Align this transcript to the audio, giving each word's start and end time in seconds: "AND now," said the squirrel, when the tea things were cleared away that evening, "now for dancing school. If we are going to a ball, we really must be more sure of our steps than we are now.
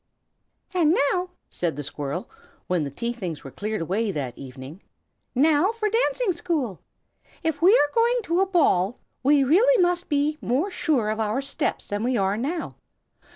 "AND 0.73 0.97
now," 1.11 1.29
said 1.51 1.75
the 1.75 1.83
squirrel, 1.83 2.27
when 2.65 2.85
the 2.85 2.89
tea 2.89 3.13
things 3.13 3.43
were 3.43 3.51
cleared 3.51 3.81
away 3.81 4.09
that 4.09 4.35
evening, 4.35 4.81
"now 5.35 5.71
for 5.73 5.89
dancing 5.91 6.33
school. 6.33 6.81
If 7.43 7.61
we 7.61 7.71
are 7.75 7.93
going 7.93 8.17
to 8.23 8.41
a 8.41 8.47
ball, 8.49 8.97
we 9.21 9.43
really 9.43 9.79
must 9.79 10.09
be 10.09 10.39
more 10.41 10.71
sure 10.71 11.11
of 11.11 11.19
our 11.19 11.39
steps 11.39 11.85
than 11.87 12.01
we 12.03 12.17
are 12.17 12.35
now. 12.35 12.77